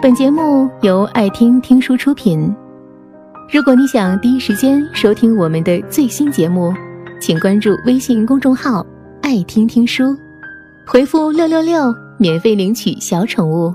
[0.00, 2.54] 本节目由爱听听书出品。
[3.52, 6.72] 如果你想第一时间收听我们的最新节目，
[7.20, 8.86] 请关注微信公众号
[9.22, 10.16] “爱听听书”，
[10.86, 13.74] 回复“六六六”免费领取小宠物。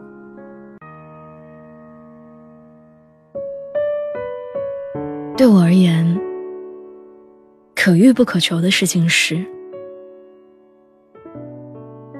[5.35, 6.17] 对我而言，
[7.75, 9.45] 可遇不可求的事情是，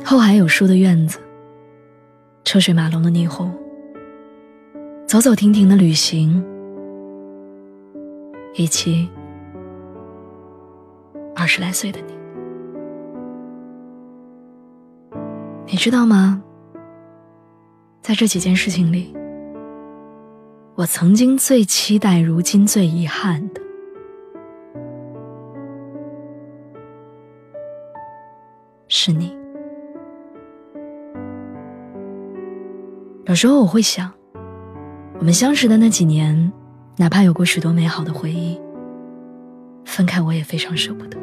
[0.04, 1.20] 后海有树的院子，
[2.44, 3.50] 车水马龙的霓虹。
[5.14, 6.44] 走走停停的旅行，
[8.56, 9.08] 以及
[11.36, 12.18] 二十来岁的你，
[15.68, 16.42] 你知道吗？
[18.02, 19.16] 在这几件事情里，
[20.74, 23.62] 我曾经最期待，如今最遗憾的，
[28.88, 29.38] 是你。
[33.26, 34.12] 有时候我会想。
[35.24, 36.52] 我们相识的那几年，
[36.98, 38.60] 哪怕有过许多美好的回忆，
[39.86, 41.18] 分开我也非常舍不得。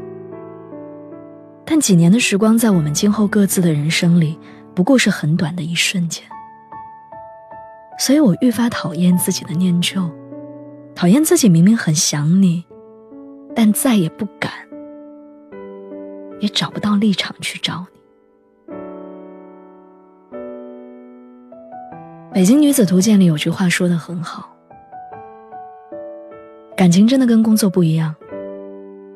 [1.67, 4.39] 但几年的时光，在我们今后各自的人生里，
[4.75, 6.25] 不过是很短的一瞬间。
[7.98, 10.11] 所以我愈发讨厌自己的念旧，
[10.95, 12.65] 讨厌自己明明很想你，
[13.55, 14.51] 但再也不敢，
[16.41, 18.00] 也找不到立场去找你。
[22.41, 24.56] 《北京女子图鉴》里有句话说的很好
[26.74, 28.16] ：“感情真的跟工作不一样，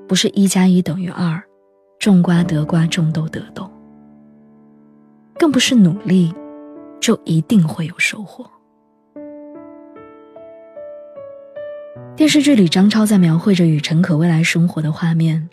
[0.06, 1.42] 不是一加一等于二，
[1.98, 3.66] 种瓜得瓜，种豆得豆，
[5.38, 6.34] 更不是努力
[7.00, 8.44] 就一定会有收获。”
[12.14, 15.48] 电视剧里，张超在描绘着与陈可未来生活的画面，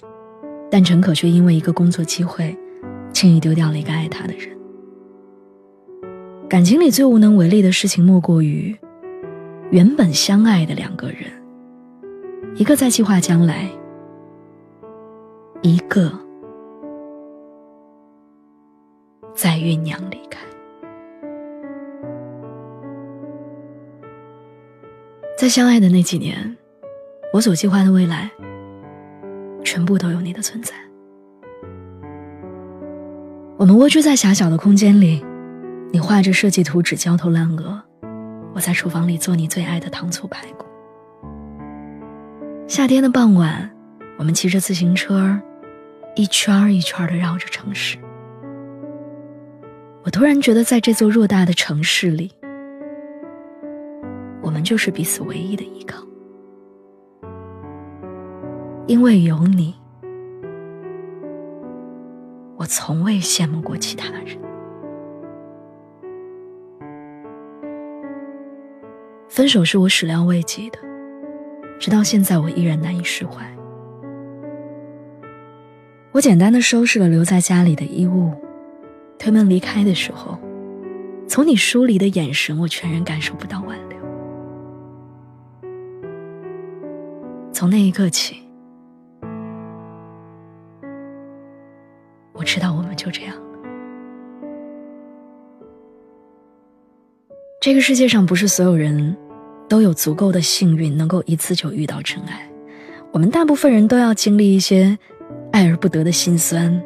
[0.70, 2.54] 但陈可却因为一个工作机会，
[3.14, 4.61] 轻易丢掉了一个爱他的人。
[6.52, 8.78] 感情里最无能为力的事情，莫过于
[9.70, 11.20] 原本相爱的两个人，
[12.56, 13.70] 一个在计划将来，
[15.62, 16.12] 一个
[19.34, 20.42] 在酝酿离开。
[25.38, 26.58] 在相爱的那几年，
[27.32, 28.30] 我所计划的未来，
[29.64, 30.74] 全部都有你的存在。
[33.56, 35.24] 我们蜗居在狭小的空间里。
[35.94, 37.82] 你画着设计图纸，焦头烂额。
[38.54, 40.66] 我在厨房里做你最爱的糖醋排骨。
[42.68, 43.70] 夏天的傍晚，
[44.18, 45.38] 我们骑着自行车，
[46.16, 47.98] 一圈一圈的绕着城市。
[50.04, 52.32] 我突然觉得，在这座偌大的城市里，
[54.42, 56.02] 我们就是彼此唯一的依靠。
[58.88, 59.76] 因为有你，
[62.58, 64.41] 我从未羡慕过其他人。
[69.32, 70.80] 分手是我始料未及的，
[71.80, 73.50] 直到现在我依然难以释怀。
[76.12, 78.34] 我简单的收拾了留在家里的衣物，
[79.18, 80.38] 推门离开的时候，
[81.30, 83.98] 从你疏离的眼神，我全然感受不到挽留。
[87.54, 88.36] 从那一刻起，
[92.34, 93.34] 我知道我们就这样。
[97.62, 99.16] 这个世界上不是所有人。
[99.72, 102.46] 都有足够的幸运，能够一次就遇到真爱。
[103.14, 105.00] 我们大部分人都要经历一些
[105.54, 106.84] 爱而不得的心酸，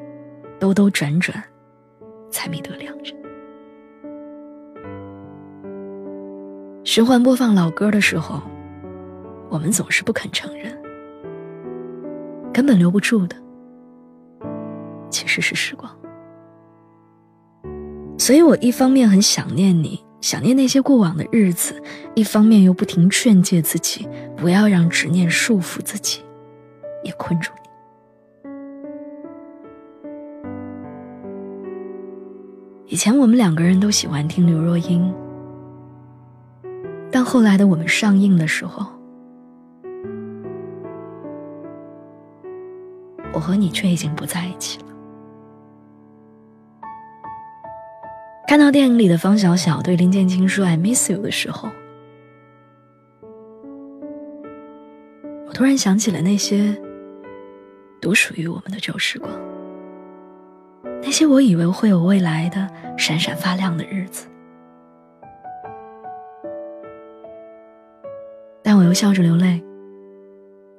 [0.60, 1.44] 兜兜转转，
[2.30, 3.12] 才觅得良人。
[6.84, 8.40] 循环播放老歌的时候，
[9.50, 10.72] 我们总是不肯承认，
[12.54, 13.36] 根本留不住的，
[15.10, 15.92] 其实是时光。
[18.20, 20.05] 所以我一方面很想念你。
[20.26, 21.80] 想念那些过往的日子，
[22.16, 26.24] 一方面又不停劝诫自己不要让执念束缚自己，
[27.04, 28.50] 也困住你。
[32.88, 35.14] 以前我们两个人都喜欢听刘若英，
[37.12, 38.84] 但后来的我们上映的时候，
[43.32, 44.85] 我和你却已经不在一起了。
[48.48, 51.70] 看到电影里的方小小对林建清说 “I miss you” 的时候，
[55.48, 56.80] 我突然想起了那些
[58.00, 59.32] 独属于我们的旧时光，
[61.02, 64.28] 那些我以为会有未来的闪闪发亮的日子，
[68.62, 69.62] 但我又笑着流泪。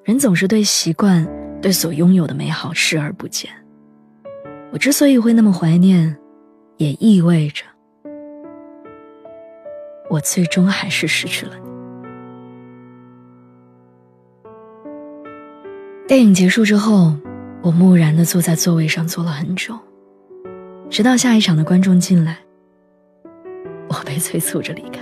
[0.04, 1.26] 人总是对习惯、
[1.60, 3.50] 对所拥有的美好视而不见。
[4.72, 6.16] 我之所以会那么怀念。
[6.76, 7.64] 也意味着，
[10.10, 11.66] 我最终还是失去了你。
[16.06, 17.16] 电影结束之后，
[17.62, 19.74] 我木然的坐在座位上坐了很久，
[20.88, 22.38] 直到下一场的观众进来，
[23.88, 25.00] 我被催促着离开。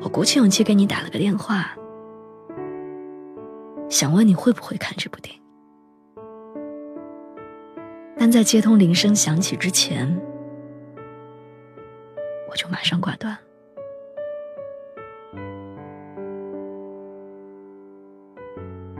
[0.00, 1.76] 我鼓起勇气给你打了个电话，
[3.88, 5.42] 想问你会不会看这部电影。
[8.18, 10.20] 但在接通铃声响起之前，
[12.50, 13.38] 我就马上挂断。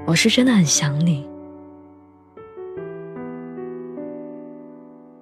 [0.07, 1.29] 我是真的很想你，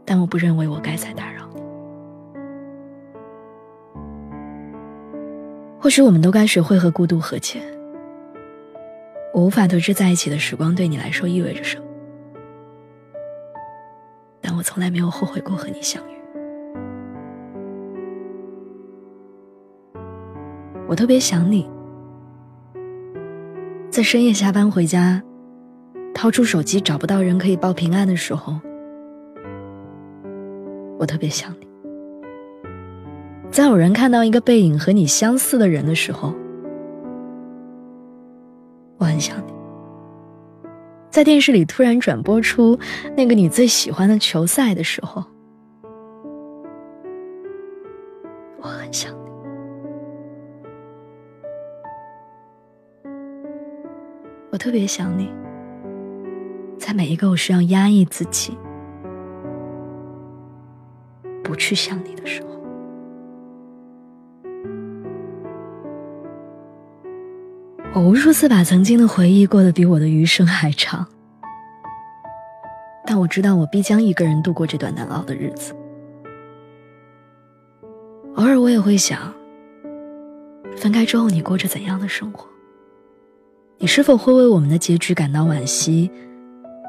[0.05, 1.63] 但我不认为我该再打扰你。
[5.81, 7.61] 或许我们都该学会和孤独和解。
[9.33, 11.86] 我无法得知在一起的时光对你来说意味着什么。
[14.77, 16.13] 从来没有后悔过和你相遇。
[20.87, 21.67] 我特别想你，
[23.91, 25.23] 在深夜下班回家，
[26.13, 28.53] 掏出手机找不到人可以报平安的时候，
[30.99, 31.67] 我特别想你。
[33.51, 36.35] 在有人看到一个背影和你相似的人的时候，
[38.99, 39.56] 我很想你。
[41.17, 42.79] 在电视里突然转播出
[43.17, 45.25] 那个你最喜欢的球赛的时候，
[48.59, 49.31] 我很想你。
[54.53, 55.33] 我特别想你，
[56.79, 58.55] 在每一个我需要压抑自己、
[61.43, 62.56] 不去想你的时候。
[67.97, 71.07] 我无数次把曾经的回忆过得比我的余生还长，
[73.07, 75.75] 但我知道我必将一个人度过这段难熬的日子。
[78.35, 79.33] 偶尔我也会想，
[80.77, 82.47] 分开之后你过着怎样的生活？
[83.79, 86.11] 你是否会为我们的结局感到惋惜，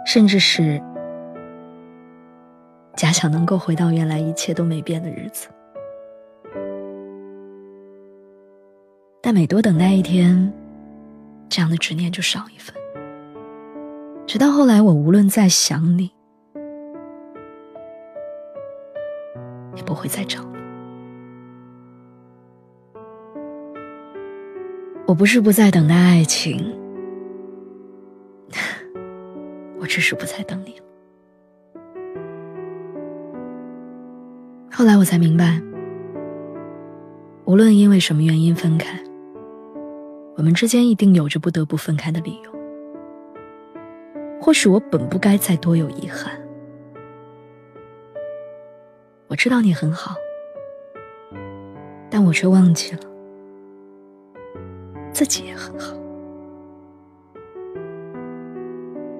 [0.05, 0.77] 甚至是
[2.97, 5.47] 假想能够回到原来一切都没变的日子？
[9.21, 10.51] 但每多等待一天。
[11.57, 12.71] 这样的执念就少一分。
[14.27, 16.11] 直到后来，我无论再想你，
[19.75, 20.59] 也不会再找你。
[25.07, 26.63] 我不是不再等待爱情，
[29.79, 30.85] 我只是不再等你了。
[34.71, 35.59] 后来我才明白，
[37.45, 39.06] 无论因为什么原因分开。
[40.37, 42.51] 我们之间一定有着不得不分开的理由。
[44.39, 46.31] 或许我本不该再多有遗憾。
[49.27, 50.15] 我知道你很好，
[52.09, 52.99] 但我却忘记了
[55.11, 55.93] 自己也很好。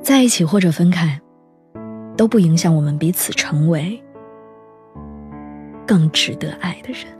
[0.02, 1.20] 在一起或者分开，
[2.16, 4.02] 都不影响我们彼此成为
[5.86, 7.17] 更值得爱的人。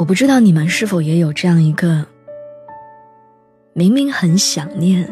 [0.00, 2.06] 我不知道你们是否也有这样一个
[3.74, 5.06] 明明很想念，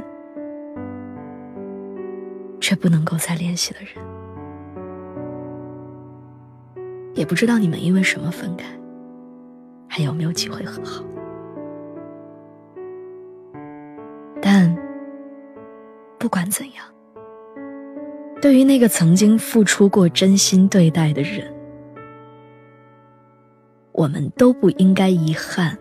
[2.58, 3.90] 却不能够再联系的人。
[7.14, 8.64] 也不知道你们因为什么分开，
[9.86, 11.04] 还有没有机会和好。
[14.40, 14.74] 但
[16.18, 16.82] 不管怎样，
[18.40, 21.57] 对于那个曾经付出过真心对待的人。
[23.98, 25.76] 我们都不应该遗憾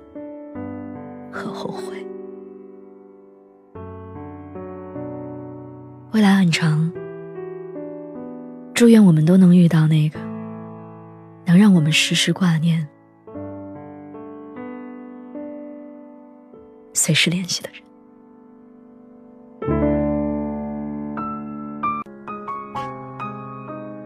[1.32, 2.04] 和后悔。
[6.14, 6.92] 未来很长，
[8.74, 10.20] 祝愿我们都能遇到那个
[11.46, 12.88] 能让我们时时挂念、
[16.94, 17.84] 随时联系的人。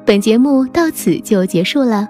[0.06, 2.10] 本节目到此就结束了。